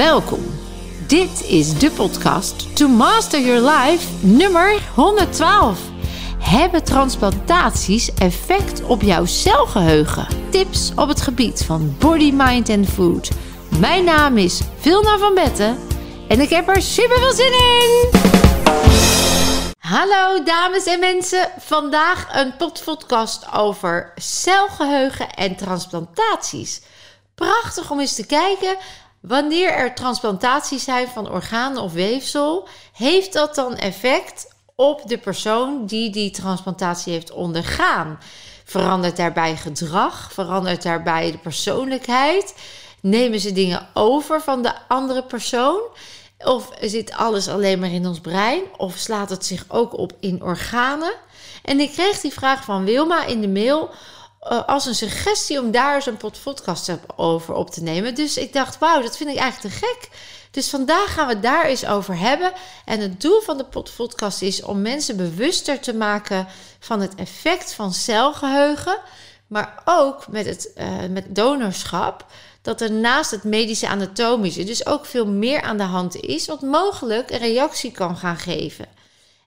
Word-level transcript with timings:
Welkom. 0.00 0.60
Dit 1.06 1.44
is 1.44 1.78
de 1.78 1.90
podcast 1.90 2.76
To 2.76 2.88
Master 2.88 3.40
Your 3.40 3.70
Life 3.70 4.26
nummer 4.26 4.82
112. 4.94 5.80
Hebben 6.38 6.84
transplantaties 6.84 8.14
effect 8.14 8.82
op 8.82 9.02
jouw 9.02 9.24
celgeheugen? 9.24 10.26
Tips 10.50 10.92
op 10.96 11.08
het 11.08 11.20
gebied 11.20 11.64
van 11.64 11.96
body, 11.98 12.32
mind 12.34 12.68
en 12.68 12.86
food. 12.86 13.30
Mijn 13.78 14.04
naam 14.04 14.36
is 14.36 14.60
Vilna 14.78 15.18
van 15.18 15.34
Betten 15.34 15.78
en 16.28 16.40
ik 16.40 16.50
heb 16.50 16.68
er 16.68 16.82
super 16.82 17.18
veel 17.18 17.32
zin 17.32 17.52
in. 17.52 18.10
Hallo 19.78 20.42
dames 20.42 20.84
en 20.84 21.00
mensen. 21.00 21.48
Vandaag 21.58 22.28
een 22.32 22.56
podcast 22.56 23.52
over 23.52 24.12
celgeheugen 24.16 25.30
en 25.30 25.56
transplantaties. 25.56 26.82
Prachtig 27.34 27.90
om 27.90 28.00
eens 28.00 28.14
te 28.14 28.26
kijken 28.26 28.76
Wanneer 29.20 29.72
er 29.72 29.94
transplantaties 29.94 30.84
zijn 30.84 31.08
van 31.08 31.30
organen 31.30 31.82
of 31.82 31.92
weefsel, 31.92 32.68
heeft 32.92 33.32
dat 33.32 33.54
dan 33.54 33.76
effect 33.76 34.54
op 34.74 35.02
de 35.06 35.18
persoon 35.18 35.86
die 35.86 36.10
die 36.10 36.30
transplantatie 36.30 37.12
heeft 37.12 37.32
ondergaan? 37.32 38.18
Verandert 38.64 39.16
daarbij 39.16 39.56
gedrag? 39.56 40.32
Verandert 40.32 40.82
daarbij 40.82 41.30
de 41.30 41.38
persoonlijkheid? 41.38 42.54
Nemen 43.00 43.40
ze 43.40 43.52
dingen 43.52 43.88
over 43.94 44.40
van 44.40 44.62
de 44.62 44.72
andere 44.88 45.22
persoon? 45.22 45.80
Of 46.38 46.70
zit 46.80 47.12
alles 47.12 47.48
alleen 47.48 47.78
maar 47.78 47.92
in 47.92 48.06
ons 48.06 48.20
brein? 48.20 48.62
Of 48.76 48.96
slaat 48.96 49.30
het 49.30 49.46
zich 49.46 49.64
ook 49.68 49.98
op 49.98 50.12
in 50.20 50.42
organen? 50.42 51.12
En 51.62 51.80
ik 51.80 51.92
kreeg 51.92 52.20
die 52.20 52.32
vraag 52.32 52.64
van 52.64 52.84
Wilma 52.84 53.24
in 53.24 53.40
de 53.40 53.48
mail 53.48 53.90
uh, 54.42 54.64
als 54.66 54.86
een 54.86 54.94
suggestie 54.94 55.60
om 55.60 55.70
daar 55.70 55.94
eens 55.94 56.06
een 56.06 56.16
podcast 56.42 56.90
over 57.16 57.54
op 57.54 57.70
te 57.70 57.82
nemen. 57.82 58.14
Dus 58.14 58.36
ik 58.36 58.52
dacht, 58.52 58.78
wauw, 58.78 59.02
dat 59.02 59.16
vind 59.16 59.30
ik 59.30 59.36
eigenlijk 59.36 59.74
te 59.74 59.86
gek. 59.86 60.08
Dus 60.50 60.68
vandaag 60.68 61.12
gaan 61.12 61.26
we 61.26 61.32
het 61.32 61.42
daar 61.42 61.64
eens 61.64 61.86
over 61.86 62.18
hebben. 62.18 62.52
En 62.84 63.00
het 63.00 63.20
doel 63.20 63.40
van 63.40 63.58
de 63.58 63.66
podcast 63.96 64.42
is 64.42 64.62
om 64.62 64.82
mensen 64.82 65.16
bewuster 65.16 65.80
te 65.80 65.94
maken 65.94 66.46
van 66.78 67.00
het 67.00 67.14
effect 67.14 67.72
van 67.72 67.92
celgeheugen. 67.92 68.98
Maar 69.46 69.82
ook 69.84 70.28
met 70.28 70.46
het 70.46 70.70
uh, 70.76 70.98
met 71.10 71.34
donorschap. 71.34 72.26
Dat 72.62 72.80
er 72.80 72.92
naast 72.92 73.30
het 73.30 73.44
medische 73.44 73.88
anatomische 73.88 74.64
dus 74.64 74.86
ook 74.86 75.06
veel 75.06 75.26
meer 75.26 75.62
aan 75.62 75.76
de 75.76 75.82
hand 75.82 76.16
is. 76.16 76.46
Wat 76.46 76.60
mogelijk 76.60 77.30
een 77.30 77.38
reactie 77.38 77.92
kan 77.92 78.16
gaan 78.16 78.36
geven. 78.36 78.86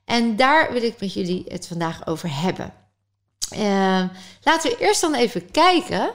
En 0.05 0.35
daar 0.35 0.73
wil 0.73 0.83
ik 0.83 0.99
met 0.99 1.13
jullie 1.13 1.45
het 1.47 1.67
vandaag 1.67 2.07
over 2.07 2.41
hebben. 2.41 2.82
Uh, 3.53 4.03
laten 4.41 4.71
we 4.71 4.77
eerst 4.79 5.01
dan 5.01 5.13
even 5.15 5.51
kijken 5.51 6.11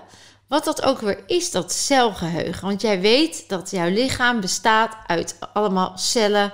wat 0.49 0.65
dat 0.65 0.83
ook 0.83 1.01
weer 1.01 1.23
is, 1.27 1.51
dat 1.51 1.73
celgeheugen. 1.73 2.67
Want 2.67 2.81
jij 2.81 3.01
weet 3.01 3.49
dat 3.49 3.71
jouw 3.71 3.89
lichaam 3.89 4.41
bestaat 4.41 4.97
uit 5.07 5.39
allemaal 5.53 5.93
cellen. 5.99 6.53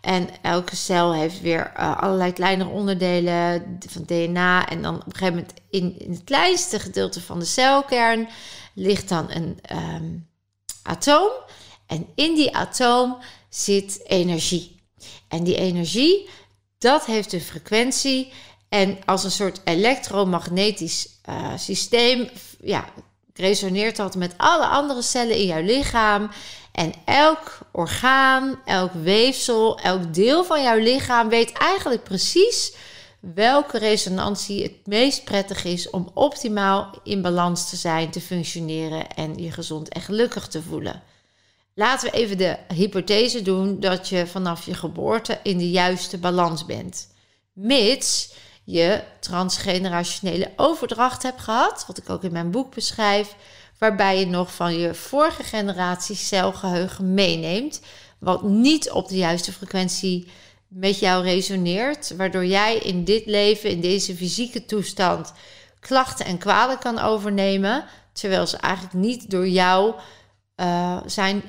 En 0.00 0.28
elke 0.42 0.76
cel 0.76 1.14
heeft 1.14 1.40
weer 1.40 1.72
uh, 1.76 1.98
allerlei 1.98 2.32
kleine 2.32 2.66
onderdelen 2.66 3.78
van 3.88 4.02
DNA. 4.04 4.68
En 4.68 4.82
dan 4.82 4.94
op 4.94 5.06
een 5.06 5.12
gegeven 5.12 5.34
moment 5.34 5.54
in, 5.70 5.98
in 5.98 6.10
het 6.10 6.24
kleinste 6.24 6.78
gedeelte 6.78 7.20
van 7.20 7.38
de 7.38 7.44
celkern 7.44 8.28
ligt 8.74 9.08
dan 9.08 9.30
een 9.30 9.58
um, 9.72 10.28
atoom. 10.82 11.30
En 11.86 12.06
in 12.14 12.34
die 12.34 12.56
atoom 12.56 13.16
zit 13.48 14.00
energie. 14.06 14.80
En 15.28 15.44
die 15.44 15.56
energie, 15.56 16.28
dat 16.78 17.04
heeft 17.04 17.32
een 17.32 17.40
frequentie 17.40 18.32
en 18.68 18.98
als 19.04 19.24
een 19.24 19.30
soort 19.30 19.60
elektromagnetisch 19.64 21.08
uh, 21.28 21.52
systeem 21.56 22.28
ja, 22.60 22.84
resoneert 23.34 23.96
dat 23.96 24.14
met 24.14 24.34
alle 24.36 24.66
andere 24.66 25.02
cellen 25.02 25.36
in 25.36 25.46
jouw 25.46 25.62
lichaam. 25.62 26.30
En 26.72 26.92
elk 27.04 27.58
orgaan, 27.72 28.60
elk 28.64 28.92
weefsel, 28.92 29.78
elk 29.80 30.14
deel 30.14 30.44
van 30.44 30.62
jouw 30.62 30.78
lichaam 30.78 31.28
weet 31.28 31.52
eigenlijk 31.52 32.02
precies 32.02 32.74
welke 33.34 33.78
resonantie 33.78 34.62
het 34.62 34.86
meest 34.86 35.24
prettig 35.24 35.64
is 35.64 35.90
om 35.90 36.10
optimaal 36.14 36.90
in 37.02 37.22
balans 37.22 37.68
te 37.68 37.76
zijn, 37.76 38.10
te 38.10 38.20
functioneren 38.20 39.08
en 39.14 39.34
je 39.34 39.50
gezond 39.50 39.88
en 39.88 40.00
gelukkig 40.00 40.48
te 40.48 40.62
voelen. 40.62 41.02
Laten 41.74 42.10
we 42.10 42.16
even 42.16 42.38
de 42.38 42.56
hypothese 42.74 43.42
doen 43.42 43.80
dat 43.80 44.08
je 44.08 44.26
vanaf 44.26 44.66
je 44.66 44.74
geboorte 44.74 45.38
in 45.42 45.58
de 45.58 45.70
juiste 45.70 46.18
balans 46.18 46.64
bent. 46.64 47.08
Mits 47.52 48.32
je 48.66 49.02
transgenerationele 49.20 50.52
overdracht 50.56 51.22
hebt 51.22 51.40
gehad, 51.40 51.84
wat 51.86 51.98
ik 51.98 52.10
ook 52.10 52.22
in 52.22 52.32
mijn 52.32 52.50
boek 52.50 52.74
beschrijf, 52.74 53.34
waarbij 53.78 54.18
je 54.18 54.26
nog 54.26 54.54
van 54.54 54.78
je 54.78 54.94
vorige 54.94 55.42
generatie 55.42 56.16
celgeheugen 56.16 57.14
meeneemt, 57.14 57.80
wat 58.18 58.42
niet 58.42 58.90
op 58.90 59.08
de 59.08 59.16
juiste 59.16 59.52
frequentie 59.52 60.28
met 60.68 60.98
jou 60.98 61.24
resoneert, 61.24 62.16
waardoor 62.16 62.46
jij 62.46 62.76
in 62.76 63.04
dit 63.04 63.26
leven, 63.26 63.70
in 63.70 63.80
deze 63.80 64.16
fysieke 64.16 64.64
toestand, 64.64 65.32
klachten 65.80 66.26
en 66.26 66.38
kwalen 66.38 66.78
kan 66.78 66.98
overnemen, 66.98 67.84
terwijl 68.12 68.46
ze 68.46 68.56
eigenlijk 68.56 68.94
niet 68.94 69.30
door 69.30 69.48
jou 69.48 69.94
uh, 70.56 71.00
zijn 71.06 71.42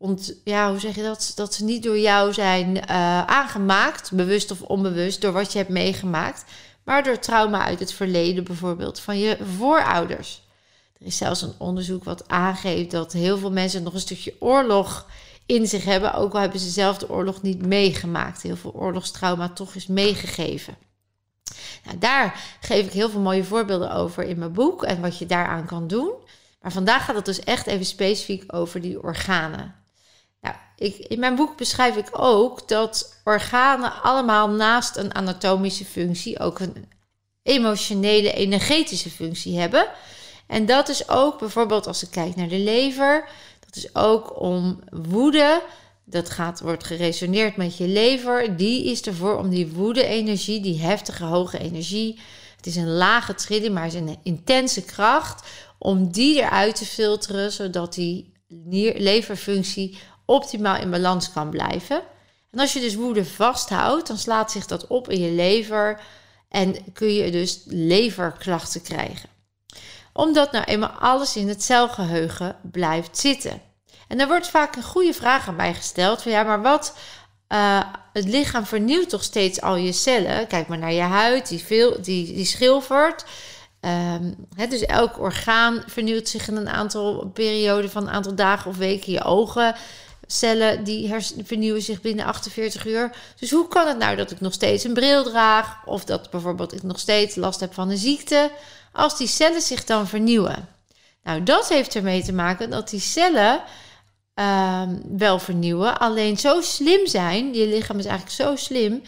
ont, 0.00 0.34
ja, 0.44 0.70
hoe 0.70 0.78
zeg 0.78 0.94
je 0.94 1.02
dat? 1.02 1.32
Dat 1.34 1.54
ze 1.54 1.64
niet 1.64 1.82
door 1.82 1.98
jou 1.98 2.32
zijn 2.32 2.76
uh, 2.76 2.82
aangemaakt, 3.24 4.12
bewust 4.12 4.50
of 4.50 4.62
onbewust, 4.62 5.20
door 5.20 5.32
wat 5.32 5.52
je 5.52 5.58
hebt 5.58 5.70
meegemaakt, 5.70 6.44
maar 6.84 7.02
door 7.02 7.18
trauma 7.18 7.64
uit 7.64 7.78
het 7.78 7.92
verleden, 7.92 8.44
bijvoorbeeld 8.44 9.00
van 9.00 9.18
je 9.18 9.38
voorouders. 9.56 10.42
Er 10.98 11.06
is 11.06 11.16
zelfs 11.16 11.42
een 11.42 11.54
onderzoek 11.58 12.04
wat 12.04 12.28
aangeeft 12.28 12.90
dat 12.90 13.12
heel 13.12 13.38
veel 13.38 13.50
mensen 13.50 13.82
nog 13.82 13.94
een 13.94 14.00
stukje 14.00 14.34
oorlog 14.38 15.06
in 15.46 15.66
zich 15.66 15.84
hebben, 15.84 16.14
ook 16.14 16.34
al 16.34 16.40
hebben 16.40 16.60
ze 16.60 16.70
zelf 16.70 16.98
de 16.98 17.10
oorlog 17.10 17.42
niet 17.42 17.66
meegemaakt. 17.66 18.42
Heel 18.42 18.56
veel 18.56 18.74
oorlogstrauma 18.74 19.48
toch 19.48 19.74
is 19.74 19.86
meegegeven. 19.86 20.76
Nou, 21.84 21.98
daar 21.98 22.56
geef 22.60 22.86
ik 22.86 22.92
heel 22.92 23.10
veel 23.10 23.20
mooie 23.20 23.44
voorbeelden 23.44 23.92
over 23.92 24.24
in 24.24 24.38
mijn 24.38 24.52
boek 24.52 24.82
en 24.82 25.00
wat 25.00 25.18
je 25.18 25.26
daaraan 25.26 25.66
kan 25.66 25.86
doen. 25.86 26.10
Maar 26.60 26.72
vandaag 26.72 27.04
gaat 27.04 27.16
het 27.16 27.24
dus 27.24 27.40
echt 27.40 27.66
even 27.66 27.86
specifiek 27.86 28.54
over 28.54 28.80
die 28.80 29.02
organen. 29.02 29.79
Nou, 30.40 30.54
ik, 30.76 30.96
in 30.96 31.18
mijn 31.20 31.34
boek 31.34 31.56
beschrijf 31.56 31.96
ik 31.96 32.08
ook 32.10 32.68
dat 32.68 33.20
organen 33.24 34.02
allemaal 34.02 34.48
naast 34.48 34.96
een 34.96 35.14
anatomische 35.14 35.84
functie 35.84 36.38
ook 36.38 36.58
een 36.58 36.88
emotionele, 37.42 38.32
energetische 38.32 39.10
functie 39.10 39.58
hebben. 39.58 39.88
En 40.46 40.66
dat 40.66 40.88
is 40.88 41.08
ook 41.08 41.38
bijvoorbeeld 41.38 41.86
als 41.86 42.02
ik 42.02 42.10
kijk 42.10 42.36
naar 42.36 42.48
de 42.48 42.58
lever, 42.58 43.28
dat 43.66 43.76
is 43.76 43.94
ook 43.94 44.40
om 44.40 44.80
woede. 44.90 45.62
Dat 46.04 46.30
gaat, 46.30 46.60
wordt 46.60 46.84
geresoneerd 46.84 47.56
met 47.56 47.76
je 47.76 47.88
lever. 47.88 48.56
Die 48.56 48.84
is 48.84 49.02
ervoor 49.02 49.38
om 49.38 49.48
die 49.48 49.68
woede-energie, 49.68 50.60
die 50.60 50.80
heftige, 50.80 51.24
hoge 51.24 51.58
energie. 51.58 52.18
Het 52.56 52.66
is 52.66 52.76
een 52.76 52.90
lage 52.90 53.34
trilling, 53.34 53.74
maar 53.74 53.84
het 53.84 53.94
is 53.94 54.00
een 54.00 54.18
intense 54.22 54.84
kracht. 54.84 55.48
Om 55.78 56.12
die 56.12 56.36
eruit 56.36 56.76
te 56.76 56.84
filteren, 56.84 57.52
zodat 57.52 57.94
die 57.94 58.32
leverfunctie 58.98 59.98
optimaal 60.30 60.76
in 60.76 60.90
balans 60.90 61.32
kan 61.32 61.50
blijven. 61.50 62.02
En 62.50 62.58
als 62.58 62.72
je 62.72 62.80
dus 62.80 62.94
woede 62.94 63.24
vasthoudt, 63.24 64.06
dan 64.06 64.18
slaat 64.18 64.50
zich 64.50 64.66
dat 64.66 64.86
op 64.86 65.08
in 65.10 65.20
je 65.20 65.30
lever 65.30 66.00
en 66.48 66.92
kun 66.92 67.14
je 67.14 67.30
dus 67.30 67.62
leverklachten 67.66 68.82
krijgen. 68.82 69.28
Omdat 70.12 70.52
nou 70.52 70.64
eenmaal 70.64 70.88
alles 70.88 71.36
in 71.36 71.48
het 71.48 71.62
celgeheugen 71.62 72.56
blijft 72.62 73.18
zitten. 73.18 73.62
En 74.08 74.20
er 74.20 74.26
wordt 74.26 74.48
vaak 74.48 74.76
een 74.76 74.82
goede 74.82 75.14
vraag 75.14 75.48
aan 75.48 75.56
mij 75.56 75.74
gesteld: 75.74 76.22
van 76.22 76.32
ja, 76.32 76.42
maar 76.42 76.62
wat? 76.62 76.94
Uh, 77.48 77.80
het 78.12 78.24
lichaam 78.24 78.66
vernieuwt 78.66 79.08
toch 79.08 79.22
steeds 79.22 79.60
al 79.60 79.76
je 79.76 79.92
cellen. 79.92 80.46
Kijk 80.46 80.68
maar 80.68 80.78
naar 80.78 80.92
je 80.92 81.00
huid, 81.00 81.48
die, 81.48 81.64
veel, 81.64 82.02
die, 82.02 82.34
die 82.34 82.44
schilfert. 82.44 83.24
Um, 83.80 84.46
dus 84.68 84.84
elk 84.84 85.18
orgaan 85.18 85.82
vernieuwt 85.86 86.28
zich 86.28 86.48
in 86.48 86.56
een 86.56 86.68
aantal 86.68 87.30
perioden 87.34 87.90
van 87.90 88.02
een 88.02 88.12
aantal 88.12 88.34
dagen 88.34 88.70
of 88.70 88.76
weken. 88.76 89.12
Je 89.12 89.24
ogen 89.24 89.74
cellen 90.32 90.84
die 90.84 91.14
vernieuwen 91.44 91.82
zich 91.82 92.00
binnen 92.00 92.24
48 92.24 92.86
uur. 92.86 93.16
Dus 93.38 93.50
hoe 93.50 93.68
kan 93.68 93.88
het 93.88 93.98
nou 93.98 94.16
dat 94.16 94.30
ik 94.30 94.40
nog 94.40 94.52
steeds 94.52 94.84
een 94.84 94.94
bril 94.94 95.22
draag 95.22 95.86
of 95.86 96.04
dat 96.04 96.30
bijvoorbeeld 96.30 96.72
ik 96.72 96.82
nog 96.82 96.98
steeds 96.98 97.34
last 97.34 97.60
heb 97.60 97.74
van 97.74 97.90
een 97.90 97.96
ziekte 97.96 98.50
als 98.92 99.18
die 99.18 99.26
cellen 99.26 99.60
zich 99.60 99.84
dan 99.84 100.08
vernieuwen? 100.08 100.68
Nou, 101.22 101.42
dat 101.42 101.68
heeft 101.68 101.94
ermee 101.94 102.22
te 102.22 102.32
maken 102.32 102.70
dat 102.70 102.90
die 102.90 103.00
cellen 103.00 103.60
uh, 104.34 104.82
wel 105.16 105.38
vernieuwen, 105.38 105.98
alleen 105.98 106.38
zo 106.38 106.60
slim 106.60 107.06
zijn, 107.06 107.54
je 107.54 107.66
lichaam 107.66 107.98
is 107.98 108.04
eigenlijk 108.04 108.36
zo 108.36 108.56
slim 108.56 109.02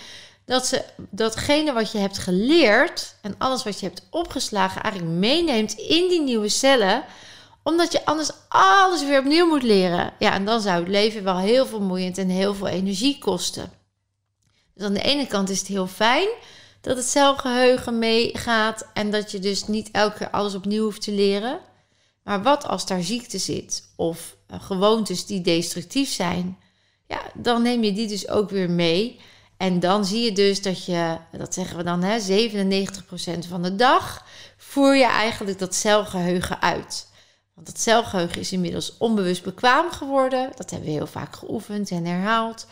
dat 0.45 0.67
ze 0.67 0.85
datgene 1.11 1.73
wat 1.73 1.93
je 1.93 1.99
hebt 1.99 2.19
geleerd 2.19 3.15
en 3.21 3.35
alles 3.39 3.63
wat 3.63 3.81
je 3.81 3.87
hebt 3.87 4.07
opgeslagen 4.11 4.83
eigenlijk 4.83 5.15
meeneemt 5.15 5.73
in 5.73 6.09
die 6.09 6.21
nieuwe 6.21 6.49
cellen 6.49 7.05
omdat 7.62 7.93
je 7.93 8.05
anders 8.05 8.31
alles 8.49 9.05
weer 9.05 9.19
opnieuw 9.19 9.47
moet 9.47 9.62
leren. 9.62 10.12
Ja, 10.19 10.32
en 10.32 10.44
dan 10.44 10.61
zou 10.61 10.79
het 10.79 10.88
leven 10.88 11.25
wel 11.25 11.38
heel 11.38 11.67
vermoeiend 11.67 12.19
en 12.19 12.29
heel 12.29 12.55
veel 12.55 12.67
energie 12.67 13.19
kosten. 13.19 13.73
Dus 14.75 14.87
aan 14.87 14.93
de 14.93 15.03
ene 15.03 15.26
kant 15.26 15.50
is 15.50 15.59
het 15.59 15.69
heel 15.69 15.87
fijn 15.87 16.29
dat 16.81 16.97
het 16.97 17.06
celgeheugen 17.06 17.99
meegaat 17.99 18.87
en 18.94 19.11
dat 19.11 19.31
je 19.31 19.38
dus 19.38 19.67
niet 19.67 19.91
elke 19.91 20.17
keer 20.17 20.31
alles 20.31 20.55
opnieuw 20.55 20.85
hoeft 20.85 21.03
te 21.03 21.12
leren. 21.12 21.61
Maar 22.25 22.43
wat 22.43 22.67
als 22.67 22.87
daar 22.87 23.03
ziekte 23.03 23.38
zit 23.38 23.93
of 23.97 24.37
gewoontes 24.49 25.26
die 25.26 25.41
destructief 25.41 26.12
zijn, 26.12 26.58
ja, 27.06 27.23
dan 27.35 27.62
neem 27.62 27.85
je 27.85 27.93
die 27.93 28.08
dus 28.08 28.29
ook 28.29 28.50
weer 28.50 28.70
mee. 28.70 29.20
En 29.56 29.81
dan 29.81 30.05
zie 30.05 30.25
je 30.25 30.32
dus 30.32 30.62
dat 30.62 30.85
je, 30.85 31.17
dat 31.32 31.55
zeggen 31.55 31.76
we 31.76 31.82
dan, 31.82 32.03
hè, 32.03 32.20
97% 32.20 33.49
van 33.49 33.62
de 33.62 33.76
dag 33.76 34.26
voer 34.56 34.97
je 34.97 35.06
eigenlijk 35.06 35.58
dat 35.58 35.75
celgeheugen 35.75 36.61
uit. 36.61 37.11
Want 37.55 37.67
dat 37.67 37.81
celgeheugen 37.81 38.41
is 38.41 38.53
inmiddels 38.53 38.97
onbewust 38.99 39.43
bekwaam 39.43 39.91
geworden. 39.91 40.51
Dat 40.57 40.71
hebben 40.71 40.89
we 40.89 40.95
heel 40.95 41.07
vaak 41.07 41.37
geoefend 41.37 41.91
en 41.91 42.05
herhaald. 42.05 42.67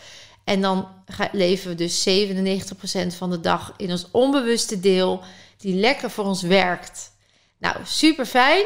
En 0.44 0.60
dan 0.60 0.88
leven 1.32 1.68
we 1.68 1.74
dus 1.74 2.08
97% 2.08 3.16
van 3.16 3.30
de 3.30 3.40
dag 3.40 3.74
in 3.76 3.90
ons 3.90 4.06
onbewuste 4.10 4.80
deel, 4.80 5.22
die 5.56 5.74
lekker 5.74 6.10
voor 6.10 6.24
ons 6.24 6.42
werkt. 6.42 7.12
Nou, 7.58 7.76
super 7.84 8.26
fijn. 8.26 8.64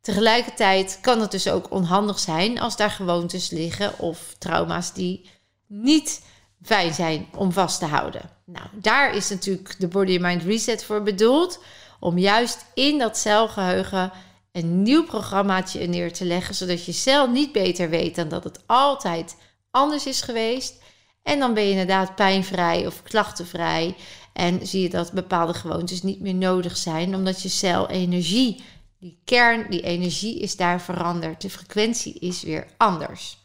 Tegelijkertijd 0.00 0.98
kan 1.00 1.20
het 1.20 1.30
dus 1.30 1.48
ook 1.48 1.70
onhandig 1.70 2.18
zijn 2.18 2.60
als 2.60 2.76
daar 2.76 2.90
gewoontes 2.90 3.50
liggen 3.50 3.98
of 3.98 4.34
trauma's 4.38 4.92
die 4.92 5.30
niet 5.66 6.22
fijn 6.62 6.94
zijn 6.94 7.28
om 7.36 7.52
vast 7.52 7.78
te 7.78 7.84
houden. 7.84 8.30
Nou, 8.44 8.66
daar 8.72 9.14
is 9.14 9.28
natuurlijk 9.28 9.74
de 9.78 9.88
Body 9.88 10.18
Mind 10.18 10.42
Reset 10.42 10.84
voor 10.84 11.02
bedoeld. 11.02 11.58
Om 12.00 12.18
juist 12.18 12.64
in 12.74 12.98
dat 12.98 13.16
celgeheugen 13.16 14.12
een 14.56 14.82
nieuw 14.82 15.04
programmaatje 15.04 15.86
neer 15.86 16.12
te 16.12 16.24
leggen, 16.24 16.54
zodat 16.54 16.84
je 16.84 16.92
cel 16.92 17.30
niet 17.30 17.52
beter 17.52 17.90
weet 17.90 18.14
dan 18.14 18.28
dat 18.28 18.44
het 18.44 18.60
altijd 18.66 19.36
anders 19.70 20.06
is 20.06 20.20
geweest. 20.20 20.82
En 21.22 21.38
dan 21.38 21.54
ben 21.54 21.64
je 21.64 21.70
inderdaad 21.70 22.14
pijnvrij 22.14 22.86
of 22.86 23.02
klachtenvrij. 23.02 23.96
En 24.32 24.66
zie 24.66 24.82
je 24.82 24.88
dat 24.88 25.12
bepaalde 25.12 25.54
gewoontes 25.54 26.02
niet 26.02 26.20
meer 26.20 26.34
nodig 26.34 26.76
zijn, 26.76 27.14
omdat 27.14 27.42
je 27.42 27.48
cel 27.48 27.88
energie, 27.88 28.64
die 28.98 29.20
kern, 29.24 29.70
die 29.70 29.82
energie 29.82 30.40
is 30.40 30.56
daar 30.56 30.80
veranderd. 30.80 31.40
De 31.40 31.50
frequentie 31.50 32.14
is 32.14 32.42
weer 32.42 32.66
anders. 32.76 33.38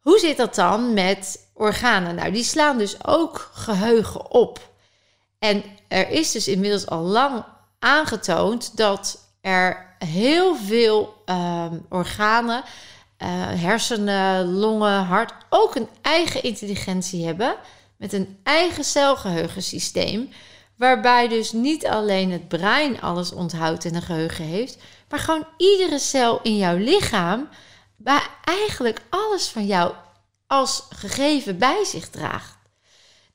Hoe 0.00 0.18
zit 0.18 0.36
dat 0.36 0.54
dan 0.54 0.94
met 0.94 1.48
organen? 1.54 2.14
Nou, 2.14 2.32
die 2.32 2.44
slaan 2.44 2.78
dus 2.78 3.06
ook 3.06 3.50
geheugen 3.52 4.30
op. 4.30 4.72
En 5.38 5.62
er 5.88 6.08
is 6.08 6.32
dus 6.32 6.48
inmiddels 6.48 6.86
al 6.86 7.02
lang 7.02 7.44
aangetoond 7.78 8.76
dat 8.76 9.26
er 9.40 9.94
heel 9.98 10.56
veel 10.56 11.22
ehm, 11.24 11.78
organen, 11.88 12.62
uh, 12.62 13.28
hersenen, 13.62 14.52
longen, 14.52 15.04
hart, 15.04 15.32
ook 15.48 15.74
een 15.74 15.88
eigen 16.02 16.42
intelligentie 16.42 17.26
hebben. 17.26 17.56
Met 17.96 18.12
een 18.12 18.38
eigen 18.42 18.84
celgeheugensysteem. 18.84 20.28
Waarbij 20.76 21.28
dus 21.28 21.52
niet 21.52 21.86
alleen 21.86 22.30
het 22.30 22.48
brein 22.48 23.00
alles 23.00 23.32
onthoudt 23.32 23.84
en 23.84 23.94
een 23.94 24.02
geheugen 24.02 24.44
heeft, 24.44 24.78
maar 25.08 25.18
gewoon 25.18 25.46
iedere 25.56 25.98
cel 25.98 26.40
in 26.42 26.56
jouw 26.56 26.76
lichaam, 26.76 27.48
waar 27.96 28.30
eigenlijk 28.44 29.00
alles 29.08 29.48
van 29.48 29.66
jou 29.66 29.92
als 30.46 30.86
gegeven 30.88 31.58
bij 31.58 31.84
zich 31.84 32.08
draagt. 32.08 32.57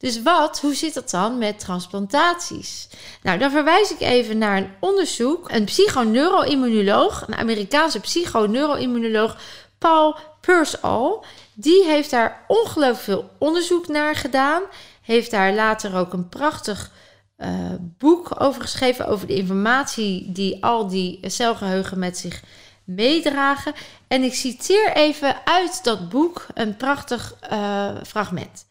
Dus 0.03 0.21
wat, 0.21 0.59
hoe 0.59 0.75
zit 0.75 0.94
dat 0.94 1.09
dan 1.09 1.38
met 1.38 1.59
transplantaties? 1.59 2.88
Nou, 3.21 3.38
dan 3.38 3.51
verwijs 3.51 3.91
ik 3.91 4.00
even 4.00 4.38
naar 4.38 4.57
een 4.57 4.71
onderzoek. 4.79 5.51
Een 5.51 5.65
psychoneuroimmunoloog, 5.65 7.27
een 7.27 7.35
Amerikaanse 7.35 8.00
psychoneuroimmunoloog, 8.00 9.38
Paul 9.77 10.17
Purcell, 10.41 11.19
die 11.53 11.83
heeft 11.83 12.09
daar 12.09 12.45
ongelooflijk 12.47 13.03
veel 13.03 13.29
onderzoek 13.38 13.88
naar 13.88 14.15
gedaan. 14.15 14.61
Heeft 15.01 15.31
daar 15.31 15.53
later 15.53 15.95
ook 15.95 16.13
een 16.13 16.29
prachtig 16.29 16.91
uh, 17.38 17.47
boek 17.79 18.41
over 18.41 18.61
geschreven 18.61 19.07
over 19.07 19.27
de 19.27 19.35
informatie 19.35 20.31
die 20.31 20.63
al 20.63 20.88
die 20.88 21.19
celgeheugen 21.21 22.00
met 22.00 22.17
zich 22.17 22.41
meedragen. 22.83 23.73
En 24.07 24.23
ik 24.23 24.33
citeer 24.33 24.94
even 24.94 25.35
uit 25.45 25.83
dat 25.83 26.09
boek 26.09 26.45
een 26.53 26.77
prachtig 26.77 27.35
uh, 27.51 27.89
fragment. 28.05 28.65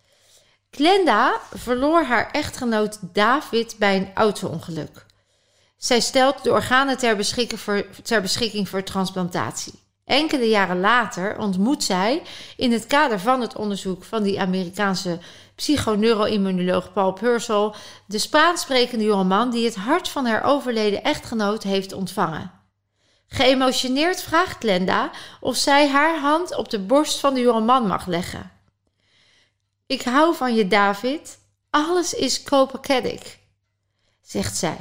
Glenda 0.77 1.41
verloor 1.55 2.03
haar 2.03 2.31
echtgenoot 2.31 2.99
David 3.13 3.77
bij 3.79 3.97
een 3.97 4.11
auto-ongeluk. 4.15 5.07
Zij 5.77 6.01
stelt 6.01 6.45
de 6.45 6.51
organen 6.51 6.99
ter 6.99 7.17
beschikking, 7.17 7.61
voor, 7.61 7.87
ter 8.03 8.23
beschikking 8.23 8.69
voor 8.69 8.83
transplantatie. 8.83 9.73
Enkele 10.05 10.49
jaren 10.49 10.81
later 10.81 11.39
ontmoet 11.39 11.85
zij 11.85 12.23
in 12.57 12.73
het 12.73 12.87
kader 12.87 13.21
van 13.21 13.41
het 13.41 13.57
onderzoek 13.57 14.05
van 14.05 14.23
die 14.23 14.41
Amerikaanse 14.41 15.19
psychoneuroimmunoloog 15.55 16.93
Paul 16.93 17.13
Purcell 17.13 17.73
de 18.07 18.19
Spaans-sprekende 18.19 19.05
jongeman 19.05 19.51
die 19.51 19.65
het 19.65 19.77
hart 19.77 20.09
van 20.09 20.27
haar 20.27 20.45
overleden 20.45 21.03
echtgenoot 21.03 21.63
heeft 21.63 21.93
ontvangen. 21.93 22.51
Geëmotioneerd 23.27 24.23
vraagt 24.23 24.59
Glenda 24.59 25.11
of 25.41 25.57
zij 25.57 25.89
haar 25.89 26.19
hand 26.19 26.57
op 26.57 26.71
de 26.71 26.81
borst 26.81 27.21
van 27.21 27.35
de 27.35 27.41
jongeman 27.41 27.87
mag 27.87 28.07
leggen. 28.07 28.51
Ik 29.93 30.03
hou 30.03 30.37
van 30.37 30.55
je, 30.55 30.69
David. 30.69 31.39
Alles 31.71 32.15
is 32.15 32.43
copacetic, 32.43 33.39
zegt 34.21 34.56
zij. 34.56 34.79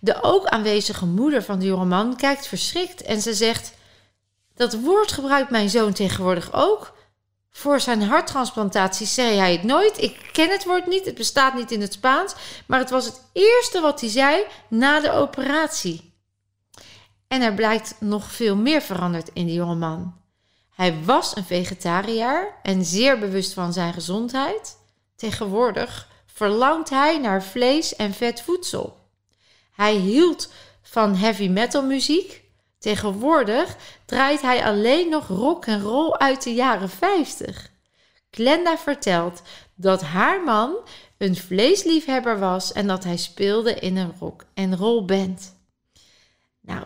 De 0.00 0.22
ook 0.22 0.46
aanwezige 0.46 1.06
moeder 1.06 1.42
van 1.42 1.58
de 1.58 1.66
jongeman 1.66 2.16
kijkt 2.16 2.46
verschrikt 2.46 3.02
en 3.02 3.20
ze 3.20 3.34
zegt: 3.34 3.72
Dat 4.54 4.80
woord 4.80 5.12
gebruikt 5.12 5.50
mijn 5.50 5.70
zoon 5.70 5.92
tegenwoordig 5.92 6.52
ook. 6.52 6.96
Voor 7.50 7.80
zijn 7.80 8.02
harttransplantatie 8.02 9.06
zei 9.06 9.36
hij 9.36 9.52
het 9.52 9.62
nooit. 9.62 10.02
Ik 10.02 10.28
ken 10.32 10.50
het 10.50 10.64
woord 10.64 10.86
niet, 10.86 11.04
het 11.04 11.14
bestaat 11.14 11.54
niet 11.54 11.70
in 11.70 11.80
het 11.80 11.92
Spaans, 11.92 12.34
maar 12.66 12.78
het 12.78 12.90
was 12.90 13.04
het 13.04 13.20
eerste 13.32 13.80
wat 13.80 14.00
hij 14.00 14.10
zei 14.10 14.44
na 14.68 15.00
de 15.00 15.10
operatie. 15.10 16.12
En 17.28 17.42
er 17.42 17.54
blijkt 17.54 17.96
nog 18.00 18.32
veel 18.32 18.56
meer 18.56 18.80
veranderd 18.82 19.30
in 19.32 19.46
die 19.46 19.54
jongeman. 19.54 20.23
Hij 20.74 21.04
was 21.04 21.36
een 21.36 21.44
vegetariër 21.44 22.54
en 22.62 22.84
zeer 22.84 23.18
bewust 23.18 23.52
van 23.52 23.72
zijn 23.72 23.92
gezondheid. 23.92 24.76
Tegenwoordig 25.16 26.08
verlangt 26.26 26.90
hij 26.90 27.18
naar 27.18 27.42
vlees 27.42 27.96
en 27.96 28.12
vet 28.14 28.42
voedsel. 28.42 28.96
Hij 29.72 29.94
hield 29.94 30.52
van 30.82 31.14
heavy 31.14 31.48
metal 31.48 31.82
muziek. 31.82 32.42
Tegenwoordig 32.78 33.76
draait 34.04 34.42
hij 34.42 34.64
alleen 34.64 35.08
nog 35.08 35.26
rock 35.28 35.66
en 35.66 35.80
roll 35.80 36.12
uit 36.12 36.42
de 36.42 36.54
jaren 36.54 36.90
50. 36.90 37.70
Glenda 38.30 38.78
vertelt 38.78 39.42
dat 39.74 40.02
haar 40.02 40.42
man 40.42 40.76
een 41.18 41.36
vleesliefhebber 41.36 42.38
was 42.38 42.72
en 42.72 42.86
dat 42.86 43.04
hij 43.04 43.16
speelde 43.16 43.74
in 43.74 43.96
een 43.96 44.14
rock 44.18 44.44
en 44.54 44.76
roll 44.76 45.04
band. 45.04 45.54
Nou, 46.60 46.84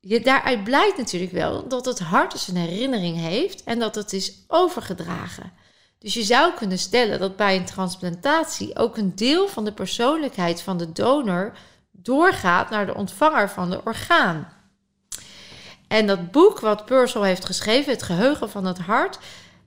daaruit 0.00 0.64
blijkt 0.64 0.96
natuurlijk 0.96 1.32
wel 1.32 1.68
dat 1.68 1.84
het 1.84 1.98
hart 1.98 2.32
dus 2.32 2.48
een 2.48 2.56
herinnering 2.56 3.16
heeft 3.16 3.64
en 3.64 3.78
dat 3.78 3.94
het 3.94 4.12
is 4.12 4.44
overgedragen. 4.46 5.52
Dus 5.98 6.14
je 6.14 6.22
zou 6.22 6.52
kunnen 6.54 6.78
stellen 6.78 7.18
dat 7.18 7.36
bij 7.36 7.56
een 7.56 7.64
transplantatie 7.64 8.76
ook 8.76 8.96
een 8.96 9.14
deel 9.14 9.48
van 9.48 9.64
de 9.64 9.72
persoonlijkheid 9.72 10.62
van 10.62 10.76
de 10.76 10.92
donor 10.92 11.52
doorgaat 11.92 12.70
naar 12.70 12.86
de 12.86 12.94
ontvanger 12.94 13.50
van 13.50 13.70
de 13.70 13.80
orgaan. 13.84 14.52
En 15.88 16.06
dat 16.06 16.30
boek 16.30 16.60
wat 16.60 16.84
Purcell 16.84 17.22
heeft 17.22 17.44
geschreven, 17.44 17.92
Het 17.92 18.02
Geheugen 18.02 18.50
van 18.50 18.64
het 18.64 18.78
Hart, 18.78 19.18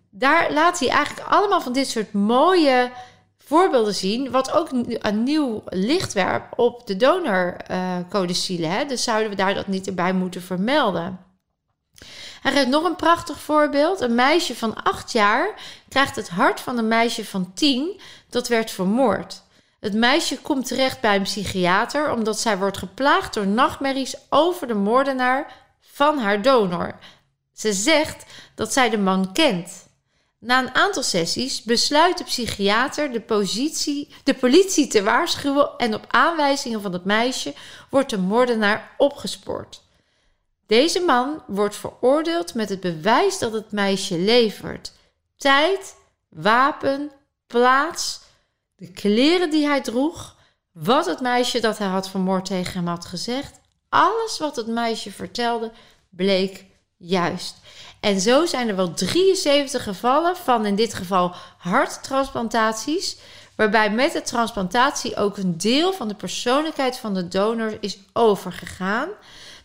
daar 0.09 0.53
laat 0.53 0.79
hij 0.79 0.89
eigenlijk 0.89 1.27
allemaal 1.27 1.61
van 1.61 1.73
dit 1.73 1.87
soort 1.87 2.13
mooie 2.13 2.91
voorbeelden 3.53 3.95
zien, 3.95 4.31
wat 4.31 4.51
ook 4.51 4.69
een 4.71 5.23
nieuw 5.23 5.63
licht 5.65 6.13
werpt 6.13 6.55
op 6.55 6.87
de 6.87 6.95
donorcodicile. 6.95 8.85
Dus 8.87 9.03
zouden 9.03 9.29
we 9.29 9.35
daar 9.35 9.53
dat 9.53 9.67
niet 9.67 9.87
erbij 9.87 10.13
moeten 10.13 10.41
vermelden. 10.41 11.19
Hij 12.41 12.51
geeft 12.51 12.67
nog 12.67 12.83
een 12.83 12.95
prachtig 12.95 13.39
voorbeeld. 13.39 14.01
Een 14.01 14.15
meisje 14.15 14.55
van 14.55 14.83
8 14.83 15.11
jaar 15.11 15.53
krijgt 15.89 16.15
het 16.15 16.29
hart 16.29 16.59
van 16.59 16.77
een 16.77 16.87
meisje 16.87 17.25
van 17.25 17.53
10 17.53 18.01
dat 18.29 18.47
werd 18.47 18.71
vermoord. 18.71 19.43
Het 19.79 19.93
meisje 19.93 20.37
komt 20.37 20.67
terecht 20.67 21.01
bij 21.01 21.15
een 21.15 21.21
psychiater 21.21 22.11
omdat 22.11 22.39
zij 22.39 22.57
wordt 22.57 22.77
geplaagd 22.77 23.33
door 23.33 23.47
nachtmerries 23.47 24.15
over 24.29 24.67
de 24.67 24.73
moordenaar 24.73 25.53
van 25.81 26.17
haar 26.17 26.41
donor. 26.41 26.95
Ze 27.53 27.73
zegt 27.73 28.25
dat 28.55 28.73
zij 28.73 28.89
de 28.89 28.97
man 28.97 29.33
kent. 29.33 29.91
Na 30.45 30.59
een 30.59 30.75
aantal 30.75 31.03
sessies 31.03 31.61
besluit 31.61 32.17
de 32.17 32.23
psychiater 32.23 33.11
de, 34.23 34.33
politie 34.39 34.87
te 34.87 35.03
waarschuwen 35.03 35.69
en 35.77 35.93
op 35.93 36.05
aanwijzingen 36.07 36.81
van 36.81 36.93
het 36.93 37.05
meisje 37.05 37.53
wordt 37.89 38.09
de 38.09 38.17
moordenaar 38.17 38.95
opgespoord. 38.97 39.81
Deze 40.67 40.99
man 40.99 41.43
wordt 41.47 41.75
veroordeeld 41.75 42.53
met 42.53 42.69
het 42.69 42.79
bewijs 42.79 43.39
dat 43.39 43.53
het 43.53 43.71
meisje 43.71 44.17
levert: 44.17 44.91
tijd, 45.37 45.95
wapen, 46.29 47.11
plaats, 47.47 48.21
de 48.75 48.91
kleren 48.91 49.49
die 49.49 49.65
hij 49.65 49.81
droeg, 49.81 50.35
wat 50.71 51.05
het 51.05 51.19
meisje 51.19 51.59
dat 51.59 51.77
hij 51.77 51.87
had 51.87 52.09
vermoord 52.09 52.45
tegen 52.45 52.73
hem 52.73 52.87
had 52.87 53.05
gezegd. 53.05 53.59
Alles 53.89 54.39
wat 54.39 54.55
het 54.55 54.67
meisje 54.67 55.11
vertelde 55.11 55.71
bleek 56.09 56.65
juist. 56.97 57.55
En 58.03 58.21
zo 58.21 58.45
zijn 58.45 58.69
er 58.69 58.75
wel 58.75 58.93
73 58.93 59.83
gevallen 59.83 60.35
van 60.35 60.65
in 60.65 60.75
dit 60.75 60.93
geval 60.93 61.35
harttransplantaties, 61.57 63.17
waarbij 63.55 63.91
met 63.91 64.11
de 64.11 64.21
transplantatie 64.21 65.15
ook 65.15 65.37
een 65.37 65.57
deel 65.57 65.93
van 65.93 66.07
de 66.07 66.13
persoonlijkheid 66.13 66.97
van 66.97 67.13
de 67.13 67.27
donor 67.27 67.77
is 67.79 67.97
overgegaan. 68.13 69.09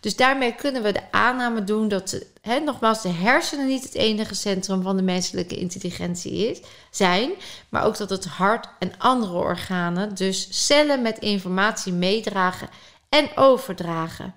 Dus 0.01 0.17
daarmee 0.17 0.55
kunnen 0.55 0.83
we 0.83 0.93
de 0.93 1.13
aanname 1.13 1.65
doen 1.65 1.89
dat 1.89 2.23
hè, 2.41 2.59
nogmaals, 2.59 3.03
de 3.03 3.09
hersenen 3.09 3.67
niet 3.67 3.83
het 3.83 3.95
enige 3.95 4.35
centrum 4.35 4.83
van 4.83 4.97
de 4.97 5.03
menselijke 5.03 5.57
intelligentie 5.57 6.51
is, 6.51 6.61
zijn, 6.91 7.31
maar 7.69 7.85
ook 7.85 7.97
dat 7.97 8.11
het 8.11 8.25
hart 8.25 8.69
en 8.79 8.93
andere 8.99 9.35
organen, 9.35 10.15
dus 10.15 10.67
cellen 10.67 11.03
met 11.03 11.19
informatie 11.19 11.93
meedragen 11.93 12.69
en 13.09 13.29
overdragen. 13.35 14.35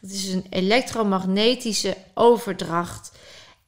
Het 0.00 0.12
is 0.12 0.32
een 0.32 0.46
elektromagnetische 0.50 1.96
overdracht. 2.14 3.10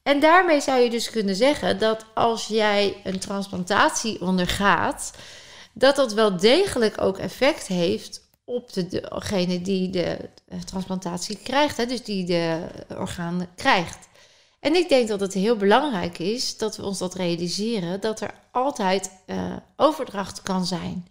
En 0.03 0.19
daarmee 0.19 0.61
zou 0.61 0.79
je 0.79 0.89
dus 0.89 1.09
kunnen 1.09 1.35
zeggen 1.35 1.79
dat 1.79 2.05
als 2.13 2.47
jij 2.47 2.97
een 3.03 3.19
transplantatie 3.19 4.21
ondergaat, 4.21 5.11
dat 5.73 5.95
dat 5.95 6.13
wel 6.13 6.37
degelijk 6.37 7.01
ook 7.01 7.17
effect 7.17 7.67
heeft 7.67 8.29
op 8.45 8.73
de, 8.73 8.85
degene 8.89 9.61
die 9.61 9.89
de 9.89 10.29
transplantatie 10.65 11.37
krijgt, 11.43 11.77
hè, 11.77 11.85
dus 11.85 12.03
die 12.03 12.25
de 12.25 12.67
organen 12.97 13.47
krijgt. 13.55 14.09
En 14.59 14.75
ik 14.75 14.89
denk 14.89 15.07
dat 15.07 15.19
het 15.19 15.33
heel 15.33 15.55
belangrijk 15.55 16.19
is 16.19 16.57
dat 16.57 16.77
we 16.77 16.83
ons 16.85 16.97
dat 16.97 17.15
realiseren, 17.15 18.01
dat 18.01 18.21
er 18.21 18.33
altijd 18.51 19.11
uh, 19.27 19.55
overdracht 19.75 20.41
kan 20.41 20.65
zijn. 20.65 21.07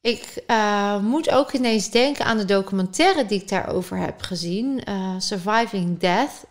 Ik 0.00 0.42
uh, 0.46 0.98
moet 0.98 1.30
ook 1.30 1.52
ineens 1.52 1.90
denken 1.90 2.24
aan 2.24 2.36
de 2.36 2.44
documentaire 2.44 3.26
die 3.26 3.40
ik 3.40 3.48
daarover 3.48 3.96
heb 3.96 4.22
gezien, 4.22 4.82
Surviving 5.18 5.98
Death 5.98 6.44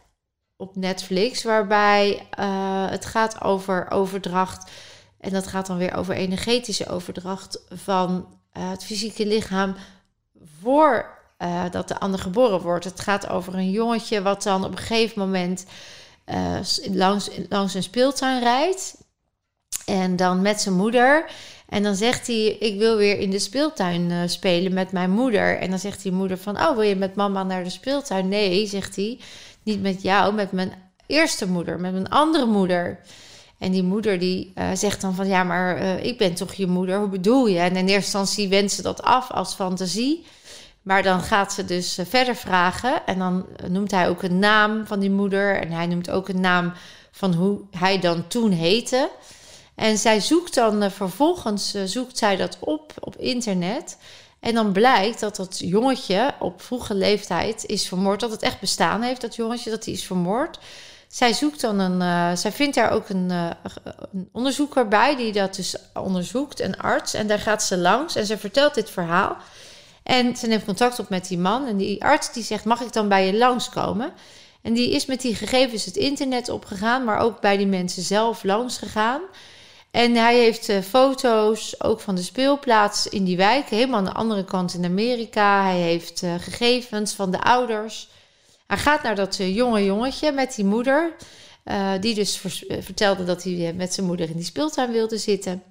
op 0.61 0.75
Netflix, 0.75 1.43
waarbij 1.43 2.27
het 2.89 3.05
gaat 3.05 3.41
over 3.41 3.91
overdracht. 3.91 4.71
En 5.19 5.31
dat 5.31 5.47
gaat 5.47 5.65
dan 5.65 5.77
weer 5.77 5.95
over 5.95 6.15
energetische 6.15 6.87
overdracht 6.89 7.61
van 7.69 8.27
het 8.51 8.83
fysieke 8.83 9.25
lichaam 9.25 9.75
voor 10.61 11.19
uh, 11.39 11.63
dat 11.71 11.87
de 11.87 11.99
ander 11.99 12.19
geboren 12.19 12.61
wordt. 12.61 12.85
Het 12.85 12.99
gaat 12.99 13.29
over 13.29 13.53
een 13.53 13.69
jongetje 13.69 14.21
wat 14.21 14.43
dan 14.43 14.65
op 14.65 14.71
een 14.71 14.77
gegeven 14.77 15.19
moment 15.19 15.65
langs, 16.91 17.29
langs 17.49 17.73
een 17.73 17.83
speeltuin 17.83 18.39
rijdt. 18.39 18.97
En 19.85 20.15
dan 20.15 20.41
met 20.41 20.61
zijn 20.61 20.75
moeder. 20.75 21.29
En 21.67 21.83
dan 21.83 21.95
zegt 21.95 22.27
hij: 22.27 22.45
Ik 22.45 22.79
wil 22.79 22.97
weer 22.97 23.19
in 23.19 23.29
de 23.29 23.39
speeltuin 23.39 24.29
spelen 24.29 24.73
met 24.73 24.91
mijn 24.91 25.11
moeder. 25.11 25.57
En 25.57 25.69
dan 25.69 25.79
zegt 25.79 26.03
die 26.03 26.11
moeder: 26.11 26.37
van, 26.37 26.57
Oh, 26.57 26.73
wil 26.73 26.81
je 26.81 26.95
met 26.95 27.15
mama 27.15 27.43
naar 27.43 27.63
de 27.63 27.69
speeltuin? 27.69 28.27
Nee, 28.27 28.67
zegt 28.67 28.95
hij. 28.95 29.19
Niet 29.63 29.81
met 29.81 30.01
jou, 30.01 30.33
met 30.33 30.51
mijn 30.51 30.73
eerste 31.05 31.47
moeder, 31.47 31.79
met 31.79 31.91
mijn 31.91 32.09
andere 32.09 32.45
moeder. 32.45 32.99
En 33.57 33.71
die 33.71 33.83
moeder 33.83 34.19
die 34.19 34.51
uh, 34.55 34.69
zegt 34.73 35.01
dan 35.01 35.15
van 35.15 35.27
ja, 35.27 35.43
maar 35.43 35.81
uh, 35.81 36.03
ik 36.03 36.17
ben 36.17 36.33
toch 36.33 36.53
je 36.53 36.67
moeder, 36.67 36.97
hoe 36.99 37.07
bedoel 37.07 37.47
je? 37.47 37.59
En 37.59 37.75
in 37.75 37.87
eerste 37.87 37.93
instantie 37.93 38.49
wendt 38.49 38.71
ze 38.71 38.81
dat 38.81 39.01
af 39.01 39.31
als 39.31 39.53
fantasie. 39.53 40.25
Maar 40.81 41.03
dan 41.03 41.21
gaat 41.21 41.53
ze 41.53 41.65
dus 41.65 41.99
uh, 41.99 42.05
verder 42.05 42.35
vragen. 42.35 43.05
En 43.05 43.19
dan 43.19 43.45
noemt 43.67 43.91
hij 43.91 44.09
ook 44.09 44.23
een 44.23 44.39
naam 44.39 44.87
van 44.87 44.99
die 44.99 45.11
moeder. 45.11 45.61
En 45.61 45.71
hij 45.71 45.87
noemt 45.87 46.09
ook 46.09 46.27
een 46.27 46.41
naam 46.41 46.73
van 47.11 47.33
hoe 47.33 47.61
hij 47.77 47.99
dan 47.99 48.27
toen 48.27 48.51
heette. 48.51 49.09
En 49.75 49.97
zij 49.97 50.19
zoekt 50.19 50.53
dan 50.53 50.91
vervolgens 50.91 51.73
zoekt 51.85 52.17
zij 52.17 52.35
dat 52.35 52.57
op 52.59 52.93
op 52.99 53.15
internet. 53.15 53.97
En 54.41 54.53
dan 54.53 54.71
blijkt 54.71 55.19
dat 55.19 55.35
dat 55.35 55.59
jongetje 55.59 56.33
op 56.39 56.61
vroege 56.61 56.95
leeftijd 56.95 57.65
is 57.65 57.87
vermoord. 57.87 58.19
Dat 58.19 58.31
het 58.31 58.41
echt 58.41 58.59
bestaan 58.59 59.01
heeft, 59.01 59.21
dat 59.21 59.35
jongetje, 59.35 59.69
dat 59.69 59.85
hij 59.85 59.93
is 59.93 60.03
vermoord. 60.03 60.59
Zij 61.07 61.33
zoekt 61.33 61.61
dan 61.61 61.79
een. 61.79 62.01
Uh, 62.01 62.35
zij 62.35 62.51
vindt 62.51 62.75
daar 62.75 62.91
ook 62.91 63.09
een, 63.09 63.29
uh, 63.31 63.49
een, 64.11 64.29
onderzoeker 64.31 64.87
bij 64.87 65.15
die 65.15 65.31
dat 65.31 65.55
dus 65.55 65.75
onderzoekt, 65.93 66.59
een 66.59 66.77
arts. 66.77 67.13
En 67.13 67.27
daar 67.27 67.39
gaat 67.39 67.63
ze 67.63 67.77
langs 67.77 68.15
en 68.15 68.25
ze 68.25 68.37
vertelt 68.37 68.73
dit 68.73 68.89
verhaal. 68.89 69.37
En 70.03 70.35
ze 70.35 70.47
neemt 70.47 70.65
contact 70.65 70.99
op 70.99 71.09
met 71.09 71.27
die 71.27 71.37
man. 71.37 71.67
En 71.67 71.77
die 71.77 72.03
arts 72.03 72.33
die 72.33 72.43
zegt: 72.43 72.65
Mag 72.65 72.81
ik 72.81 72.93
dan 72.93 73.07
bij 73.07 73.25
je 73.25 73.37
langskomen? 73.37 74.13
En 74.61 74.73
die 74.73 74.91
is 74.91 75.05
met 75.05 75.21
die 75.21 75.35
gegevens 75.35 75.85
het 75.85 75.95
internet 75.95 76.49
opgegaan, 76.49 77.03
maar 77.03 77.19
ook 77.19 77.41
bij 77.41 77.57
die 77.57 77.67
mensen 77.67 78.03
zelf 78.03 78.43
langs 78.43 78.77
gegaan. 78.77 79.21
En 79.91 80.15
hij 80.15 80.37
heeft 80.37 80.69
uh, 80.69 80.79
foto's 80.79 81.83
ook 81.83 81.99
van 81.99 82.15
de 82.15 82.21
speelplaats 82.21 83.07
in 83.07 83.23
die 83.23 83.37
wijk, 83.37 83.69
helemaal 83.69 83.97
aan 83.97 84.05
de 84.05 84.13
andere 84.13 84.45
kant 84.45 84.73
in 84.73 84.85
Amerika. 84.85 85.63
Hij 85.63 85.79
heeft 85.79 86.23
gegevens 86.37 87.13
van 87.13 87.31
de 87.31 87.41
ouders. 87.41 88.09
Hij 88.67 88.77
gaat 88.77 89.03
naar 89.03 89.15
dat 89.15 89.39
uh, 89.39 89.55
jonge 89.55 89.85
jongetje 89.85 90.31
met 90.31 90.55
die 90.55 90.65
moeder. 90.65 91.15
Die 91.99 92.15
dus 92.15 92.41
vertelde 92.79 93.23
dat 93.23 93.43
hij 93.43 93.73
met 93.75 93.93
zijn 93.93 94.05
moeder 94.05 94.29
in 94.29 94.35
die 94.35 94.45
speeltuin 94.45 94.91
wilde 94.91 95.17
zitten. 95.17 95.63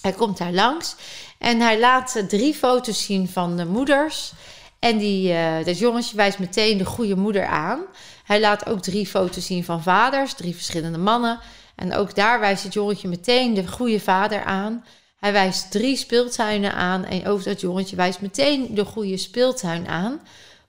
Hij 0.00 0.12
komt 0.12 0.38
daar 0.38 0.52
langs 0.52 0.96
en 1.38 1.60
hij 1.60 1.78
laat 1.78 2.24
drie 2.28 2.54
foto's 2.54 3.04
zien 3.04 3.28
van 3.28 3.56
de 3.56 3.64
moeders. 3.64 4.32
En 4.78 4.98
die, 4.98 5.34
dat 5.64 5.78
jongetje 5.78 6.16
wijst 6.16 6.38
meteen 6.38 6.78
de 6.78 6.84
goede 6.84 7.16
moeder 7.16 7.46
aan. 7.46 7.80
Hij 8.24 8.40
laat 8.40 8.66
ook 8.66 8.82
drie 8.82 9.06
foto's 9.06 9.46
zien 9.46 9.64
van 9.64 9.82
vaders, 9.82 10.34
drie 10.34 10.54
verschillende 10.54 10.98
mannen. 10.98 11.40
En 11.76 11.94
ook 11.94 12.14
daar 12.14 12.40
wijst 12.40 12.62
het 12.62 12.72
jongetje 12.72 13.08
meteen 13.08 13.54
de 13.54 13.66
goede 13.66 14.00
vader 14.00 14.44
aan. 14.44 14.84
Hij 15.16 15.32
wijst 15.32 15.70
drie 15.70 15.96
speeltuinen 15.96 16.74
aan 16.74 17.04
en 17.04 17.26
ook 17.26 17.44
dat 17.44 17.60
jongetje 17.60 17.96
wijst 17.96 18.20
meteen 18.20 18.74
de 18.74 18.84
goede 18.84 19.16
speeltuin 19.16 19.88
aan. 19.88 20.20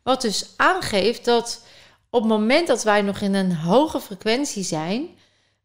Wat 0.03 0.21
dus 0.21 0.49
aangeeft 0.55 1.25
dat 1.25 1.65
op 2.09 2.21
het 2.21 2.29
moment 2.29 2.67
dat 2.67 2.83
wij 2.83 3.01
nog 3.01 3.19
in 3.19 3.33
een 3.33 3.55
hoge 3.55 3.99
frequentie 3.99 4.63
zijn, 4.63 5.07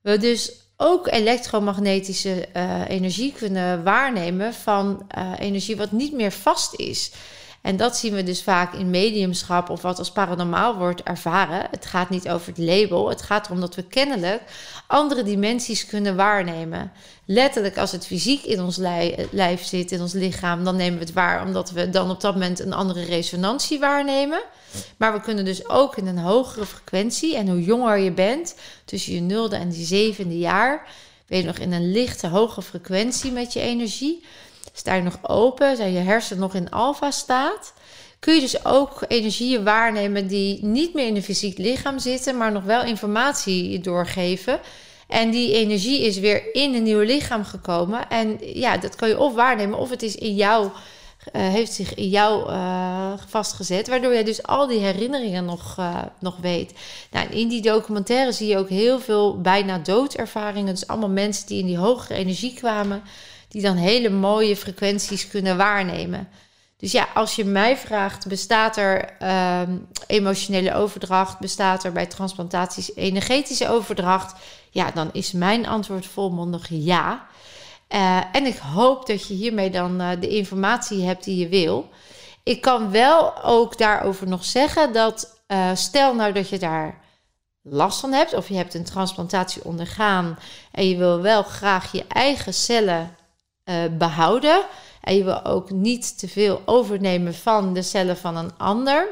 we 0.00 0.18
dus 0.18 0.52
ook 0.76 1.06
elektromagnetische 1.08 2.48
uh, 2.56 2.88
energie 2.88 3.32
kunnen 3.32 3.84
waarnemen 3.84 4.54
van 4.54 5.06
uh, 5.18 5.32
energie 5.38 5.76
wat 5.76 5.92
niet 5.92 6.12
meer 6.12 6.32
vast 6.32 6.74
is. 6.74 7.12
En 7.60 7.76
dat 7.76 7.96
zien 7.96 8.14
we 8.14 8.22
dus 8.22 8.42
vaak 8.42 8.74
in 8.74 8.90
mediumschap 8.90 9.70
of 9.70 9.82
wat 9.82 9.98
als 9.98 10.10
paranormaal 10.10 10.76
wordt 10.76 11.02
ervaren. 11.02 11.66
Het 11.70 11.86
gaat 11.86 12.10
niet 12.10 12.28
over 12.28 12.48
het 12.48 12.58
label. 12.58 13.08
Het 13.08 13.22
gaat 13.22 13.46
erom 13.46 13.60
dat 13.60 13.74
we 13.74 13.82
kennelijk 13.82 14.42
andere 14.86 15.22
dimensies 15.22 15.86
kunnen 15.86 16.16
waarnemen. 16.16 16.92
Letterlijk, 17.24 17.78
als 17.78 17.92
het 17.92 18.06
fysiek 18.06 18.44
in 18.44 18.60
ons 18.60 18.76
lijf 19.30 19.64
zit, 19.64 19.92
in 19.92 20.00
ons 20.00 20.12
lichaam, 20.12 20.64
dan 20.64 20.76
nemen 20.76 20.98
we 20.98 21.04
het 21.04 21.14
waar, 21.14 21.46
omdat 21.46 21.70
we 21.70 21.90
dan 21.90 22.10
op 22.10 22.20
dat 22.20 22.32
moment 22.32 22.60
een 22.60 22.72
andere 22.72 23.04
resonantie 23.04 23.78
waarnemen. 23.78 24.42
Maar 24.96 25.12
we 25.12 25.20
kunnen 25.20 25.44
dus 25.44 25.68
ook 25.68 25.96
in 25.96 26.06
een 26.06 26.18
hogere 26.18 26.66
frequentie. 26.66 27.36
En 27.36 27.48
hoe 27.48 27.62
jonger 27.62 27.98
je 27.98 28.12
bent, 28.12 28.54
tussen 28.84 29.14
je 29.14 29.20
nulde 29.20 29.56
en 29.56 29.68
die 29.68 29.86
zevende 29.86 30.38
jaar, 30.38 30.88
ben 31.26 31.38
je 31.38 31.44
nog 31.44 31.58
in 31.58 31.72
een 31.72 31.92
lichte, 31.92 32.26
hoge 32.26 32.62
frequentie 32.62 33.32
met 33.32 33.52
je 33.52 33.60
energie. 33.60 34.24
Sta 34.72 34.94
je 34.94 35.02
nog 35.02 35.18
open, 35.22 35.76
zijn 35.76 35.92
je 35.92 35.98
hersenen 35.98 36.40
nog 36.40 36.54
in 36.54 36.70
alfa 36.70 37.10
staat, 37.10 37.72
kun 38.18 38.34
je 38.34 38.40
dus 38.40 38.64
ook 38.64 39.04
energieën 39.08 39.64
waarnemen 39.64 40.26
die 40.26 40.64
niet 40.64 40.94
meer 40.94 41.06
in 41.06 41.16
een 41.16 41.22
fysiek 41.22 41.58
lichaam 41.58 41.98
zitten, 41.98 42.36
maar 42.36 42.52
nog 42.52 42.64
wel 42.64 42.84
informatie 42.84 43.80
doorgeven. 43.80 44.60
En 45.08 45.30
die 45.30 45.54
energie 45.54 46.00
is 46.00 46.18
weer 46.18 46.54
in 46.54 46.74
een 46.74 46.82
nieuw 46.82 47.00
lichaam 47.00 47.44
gekomen. 47.44 48.08
En 48.08 48.38
ja, 48.40 48.76
dat 48.76 48.96
kan 48.96 49.08
je 49.08 49.18
of 49.18 49.34
waarnemen, 49.34 49.78
of 49.78 49.90
het 49.90 50.02
is 50.02 50.14
in 50.14 50.34
jou, 50.34 50.64
uh, 50.64 50.72
heeft 51.32 51.72
zich 51.72 51.94
in 51.94 52.08
jou 52.08 52.50
uh, 52.50 53.12
vastgezet. 53.28 53.88
Waardoor 53.88 54.12
jij 54.12 54.24
dus 54.24 54.42
al 54.42 54.66
die 54.66 54.78
herinneringen 54.78 55.44
nog, 55.44 55.76
uh, 55.78 56.02
nog 56.18 56.36
weet. 56.40 56.72
Nou, 57.10 57.28
in 57.28 57.48
die 57.48 57.62
documentaire 57.62 58.32
zie 58.32 58.48
je 58.48 58.58
ook 58.58 58.68
heel 58.68 59.00
veel 59.00 59.40
bijna 59.40 59.78
doodervaringen. 59.78 60.74
Dus 60.74 60.86
allemaal 60.86 61.08
mensen 61.08 61.46
die 61.46 61.58
in 61.58 61.66
die 61.66 61.78
hogere 61.78 62.14
energie 62.14 62.54
kwamen 62.54 63.02
die 63.50 63.62
dan 63.62 63.76
hele 63.76 64.10
mooie 64.10 64.56
frequenties 64.56 65.28
kunnen 65.28 65.56
waarnemen. 65.56 66.28
Dus 66.76 66.92
ja, 66.92 67.08
als 67.14 67.36
je 67.36 67.44
mij 67.44 67.76
vraagt, 67.76 68.26
bestaat 68.26 68.76
er 68.76 69.16
uh, 69.22 69.60
emotionele 70.06 70.74
overdracht, 70.74 71.38
bestaat 71.38 71.84
er 71.84 71.92
bij 71.92 72.06
transplantaties 72.06 72.94
energetische 72.94 73.68
overdracht? 73.68 74.34
Ja, 74.70 74.90
dan 74.90 75.10
is 75.12 75.32
mijn 75.32 75.66
antwoord 75.66 76.06
volmondig 76.06 76.66
ja. 76.68 77.26
Uh, 77.88 78.20
en 78.32 78.46
ik 78.46 78.56
hoop 78.56 79.06
dat 79.06 79.26
je 79.26 79.34
hiermee 79.34 79.70
dan 79.70 80.00
uh, 80.00 80.10
de 80.20 80.28
informatie 80.28 81.04
hebt 81.04 81.24
die 81.24 81.36
je 81.36 81.48
wil. 81.48 81.88
Ik 82.42 82.60
kan 82.60 82.90
wel 82.90 83.44
ook 83.44 83.78
daarover 83.78 84.28
nog 84.28 84.44
zeggen 84.44 84.92
dat 84.92 85.40
uh, 85.48 85.70
stel 85.74 86.14
nou 86.14 86.32
dat 86.32 86.48
je 86.48 86.58
daar 86.58 87.00
last 87.62 88.00
van 88.00 88.12
hebt 88.12 88.34
of 88.34 88.48
je 88.48 88.54
hebt 88.54 88.74
een 88.74 88.84
transplantatie 88.84 89.64
ondergaan 89.64 90.38
en 90.72 90.88
je 90.88 90.96
wil 90.96 91.20
wel 91.20 91.42
graag 91.42 91.92
je 91.92 92.04
eigen 92.08 92.54
cellen 92.54 93.16
behouden. 93.98 94.64
En 95.00 95.16
je 95.16 95.24
wil 95.24 95.44
ook 95.44 95.70
niet 95.70 96.18
te 96.18 96.28
veel 96.28 96.62
overnemen 96.64 97.34
van 97.34 97.74
de 97.74 97.82
cellen 97.82 98.16
van 98.16 98.36
een 98.36 98.52
ander. 98.56 99.08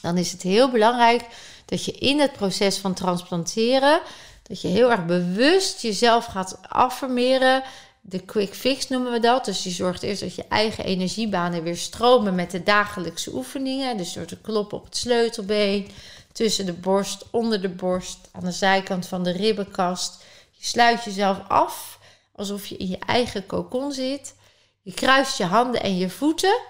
Dan 0.00 0.18
is 0.18 0.32
het 0.32 0.42
heel 0.42 0.70
belangrijk 0.70 1.26
dat 1.64 1.84
je 1.84 1.92
in 1.92 2.20
het 2.20 2.32
proces 2.32 2.78
van 2.78 2.94
transplanteren, 2.94 4.00
dat 4.42 4.60
je 4.60 4.68
heel 4.68 4.90
erg 4.90 5.06
bewust 5.06 5.82
jezelf 5.82 6.24
gaat 6.24 6.58
affirmeren. 6.68 7.62
De 8.00 8.18
quick 8.18 8.54
fix 8.54 8.88
noemen 8.88 9.12
we 9.12 9.20
dat. 9.20 9.44
Dus 9.44 9.64
je 9.64 9.70
zorgt 9.70 10.02
eerst 10.02 10.20
dat 10.20 10.34
je 10.34 10.44
eigen 10.48 10.84
energiebanen 10.84 11.62
weer 11.62 11.76
stromen 11.76 12.34
met 12.34 12.50
de 12.50 12.62
dagelijkse 12.62 13.34
oefeningen. 13.34 13.96
Dus 13.96 14.12
door 14.12 14.24
te 14.24 14.40
kloppen 14.40 14.78
op 14.78 14.84
het 14.84 14.96
sleutelbeen, 14.96 15.90
tussen 16.32 16.66
de 16.66 16.72
borst, 16.72 17.24
onder 17.30 17.60
de 17.62 17.68
borst, 17.68 18.18
aan 18.32 18.44
de 18.44 18.52
zijkant 18.52 19.06
van 19.06 19.22
de 19.22 19.32
ribbenkast. 19.32 20.24
Je 20.50 20.66
sluit 20.66 21.04
jezelf 21.04 21.38
af 21.48 21.98
alsof 22.34 22.66
je 22.66 22.76
in 22.76 22.88
je 22.88 22.98
eigen 22.98 23.46
kokon 23.46 23.92
zit. 23.92 24.34
Je 24.82 24.92
kruist 24.92 25.38
je 25.38 25.44
handen 25.44 25.82
en 25.82 25.96
je 25.96 26.10
voeten. 26.10 26.60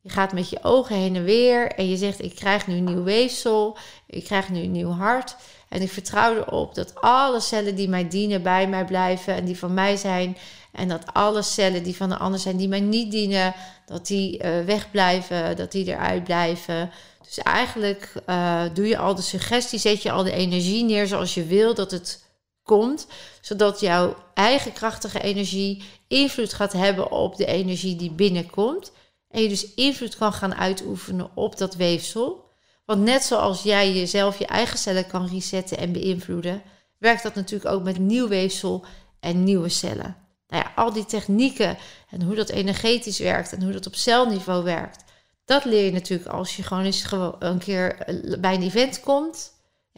Je 0.00 0.10
gaat 0.10 0.32
met 0.32 0.50
je 0.50 0.58
ogen 0.62 0.96
heen 0.96 1.16
en 1.16 1.24
weer 1.24 1.72
en 1.72 1.88
je 1.88 1.96
zegt: 1.96 2.22
Ik 2.22 2.34
krijg 2.34 2.66
nu 2.66 2.76
een 2.76 2.84
nieuw 2.84 3.02
weefsel, 3.02 3.76
ik 4.06 4.24
krijg 4.24 4.48
nu 4.48 4.60
een 4.60 4.72
nieuw 4.72 4.90
hart. 4.90 5.36
En 5.68 5.82
ik 5.82 5.90
vertrouw 5.90 6.34
erop 6.34 6.74
dat 6.74 6.94
alle 6.94 7.40
cellen 7.40 7.74
die 7.74 7.88
mij 7.88 8.08
dienen 8.08 8.42
bij 8.42 8.68
mij 8.68 8.84
blijven 8.84 9.34
en 9.34 9.44
die 9.44 9.58
van 9.58 9.74
mij 9.74 9.96
zijn. 9.96 10.36
En 10.72 10.88
dat 10.88 11.12
alle 11.12 11.42
cellen 11.42 11.82
die 11.82 11.96
van 11.96 12.08
de 12.08 12.16
ander 12.16 12.40
zijn, 12.40 12.56
die 12.56 12.68
mij 12.68 12.80
niet 12.80 13.10
dienen, 13.10 13.54
dat 13.86 14.06
die 14.06 14.44
uh, 14.44 14.64
wegblijven, 14.64 15.56
dat 15.56 15.72
die 15.72 15.86
eruit 15.86 16.24
blijven. 16.24 16.90
Dus 17.24 17.38
eigenlijk 17.38 18.12
uh, 18.28 18.62
doe 18.74 18.88
je 18.88 18.98
al 18.98 19.14
de 19.14 19.22
suggestie, 19.22 19.78
zet 19.78 20.02
je 20.02 20.10
al 20.10 20.22
de 20.22 20.32
energie 20.32 20.84
neer 20.84 21.06
zoals 21.06 21.34
je 21.34 21.44
wil 21.44 21.74
dat 21.74 21.90
het 21.90 22.25
komt, 22.66 23.06
zodat 23.40 23.80
jouw 23.80 24.16
eigen 24.34 24.72
krachtige 24.72 25.20
energie 25.20 25.82
invloed 26.08 26.52
gaat 26.52 26.72
hebben 26.72 27.10
op 27.10 27.36
de 27.36 27.46
energie 27.46 27.96
die 27.96 28.10
binnenkomt. 28.10 28.92
En 29.30 29.42
je 29.42 29.48
dus 29.48 29.74
invloed 29.74 30.16
kan 30.16 30.32
gaan 30.32 30.54
uitoefenen 30.54 31.30
op 31.34 31.58
dat 31.58 31.74
weefsel. 31.74 32.44
Want 32.84 33.02
net 33.02 33.22
zoals 33.22 33.62
jij 33.62 33.92
jezelf 33.92 34.38
je 34.38 34.46
eigen 34.46 34.78
cellen 34.78 35.06
kan 35.06 35.26
resetten 35.26 35.78
en 35.78 35.92
beïnvloeden, 35.92 36.62
werkt 36.98 37.22
dat 37.22 37.34
natuurlijk 37.34 37.70
ook 37.74 37.82
met 37.82 37.98
nieuw 37.98 38.28
weefsel 38.28 38.84
en 39.20 39.44
nieuwe 39.44 39.68
cellen. 39.68 40.16
Nou 40.48 40.62
ja, 40.64 40.72
al 40.82 40.92
die 40.92 41.04
technieken 41.04 41.78
en 42.10 42.22
hoe 42.22 42.34
dat 42.34 42.48
energetisch 42.48 43.18
werkt 43.18 43.52
en 43.52 43.62
hoe 43.62 43.72
dat 43.72 43.86
op 43.86 43.94
celniveau 43.94 44.64
werkt, 44.64 45.04
dat 45.44 45.64
leer 45.64 45.84
je 45.84 45.92
natuurlijk 45.92 46.28
als 46.28 46.56
je 46.56 46.62
gewoon 46.62 46.84
eens 46.84 47.06
een 47.38 47.58
keer 47.58 47.96
bij 48.40 48.54
een 48.54 48.62
event 48.62 49.00
komt. 49.00 49.52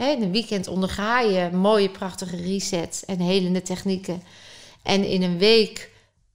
In 0.07 0.23
een 0.23 0.33
weekend 0.33 0.67
onderga 0.67 1.21
je 1.21 1.51
mooie, 1.53 1.91
prachtige 1.91 2.37
resets 2.37 3.05
en 3.05 3.21
helende 3.21 3.63
technieken. 3.63 4.23
En 4.83 5.05
in 5.05 5.23
een 5.23 5.39
week 5.39 5.91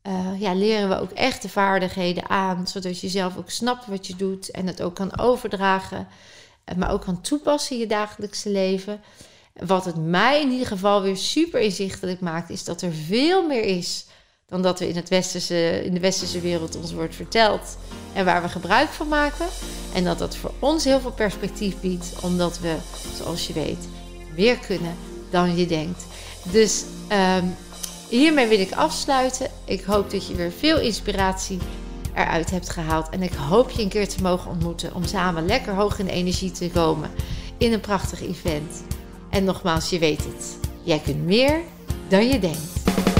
uh, 0.08 0.30
ja, 0.40 0.54
leren 0.54 0.90
we 0.90 1.00
ook 1.00 1.12
echt 1.12 1.42
de 1.42 1.50
vaardigheden 1.50 2.30
aan, 2.30 2.68
zodat 2.68 3.00
je 3.00 3.10
zelf 3.10 3.38
ook 3.38 3.50
snapt 3.50 3.86
wat 3.86 4.08
je 4.08 4.16
doet 4.16 4.52
en 4.52 4.68
het 4.68 4.82
ook 4.82 4.96
kan 4.96 5.20
overdragen, 5.20 6.08
eh, 6.64 6.76
maar 6.76 6.92
ook 6.92 7.02
kan 7.02 7.22
toepassen 7.22 7.76
in 7.76 7.82
je 7.82 7.88
dagelijkse 7.88 8.50
leven. 8.50 9.02
Wat 9.54 9.86
het 9.86 9.96
mij 9.96 10.42
in 10.42 10.52
ieder 10.52 10.68
geval 10.68 11.02
weer 11.02 11.18
super 11.18 11.60
inzichtelijk 11.60 12.20
maakt, 12.20 12.50
is 12.50 12.64
dat 12.64 12.82
er 12.82 12.94
veel 12.94 13.48
meer 13.48 13.64
is 13.64 14.06
dan 14.48 14.62
dat 14.62 14.80
we 14.80 14.88
in, 14.88 14.96
het 14.96 15.10
westerse, 15.10 15.84
in 15.86 15.94
de 15.94 16.00
westerse 16.00 16.40
wereld 16.40 16.76
ons 16.76 16.94
wordt 16.94 17.16
verteld 17.16 17.78
en 18.14 18.26
waar 18.26 18.42
we 18.42 18.50
gebruik 18.50 18.90
van 18.90 19.08
maken. 19.08 19.46
En 19.94 20.04
dat 20.04 20.20
dat 20.20 20.36
voor 20.36 20.52
ons 20.60 20.84
heel 20.84 21.00
veel 21.00 21.12
perspectief 21.12 21.80
biedt, 21.80 22.14
omdat 22.22 22.60
we, 22.60 22.76
zoals 23.18 23.48
je 23.48 23.54
weet, 23.54 23.88
meer 24.36 24.58
kunnen 24.58 24.96
dan 25.30 25.58
je 25.58 25.66
denkt. 25.66 26.06
Dus 26.44 26.84
um, 27.40 27.56
hiermee 28.10 28.48
wil 28.48 28.60
ik 28.60 28.72
afsluiten. 28.72 29.48
Ik 29.66 29.84
hoop 29.84 30.12
dat 30.12 30.28
je 30.28 30.36
weer 30.36 30.52
veel 30.52 30.80
inspiratie 30.80 31.60
eruit 32.16 32.52
hebt 32.52 32.70
gehaald. 32.70 33.10
En 33.10 33.22
ik 33.22 33.34
hoop 33.34 33.70
je 33.70 33.82
een 33.82 33.90
keer 33.90 34.10
te 34.10 34.22
mogen 34.22 34.52
ontmoeten 34.52 34.94
om 34.94 35.06
samen 35.06 35.46
lekker 35.46 35.74
hoog 35.74 36.00
in 36.00 36.08
energie 36.08 36.52
te 36.52 36.70
komen 36.70 37.10
in 37.58 37.74
een 37.74 37.80
prachtig 37.80 38.22
event. 38.22 38.84
En 39.30 39.44
nogmaals, 39.44 39.90
je 39.90 40.00
weet 40.00 40.24
het. 40.24 40.58
Jij 40.84 41.00
kunt 41.00 41.26
meer 41.26 41.60
dan 42.08 42.28
je 42.28 42.40
denkt. 42.40 43.13